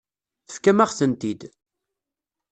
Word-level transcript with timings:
Tefkam-aɣ-tent-id. 0.47 1.41